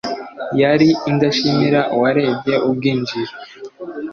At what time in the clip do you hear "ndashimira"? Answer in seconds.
1.15-1.81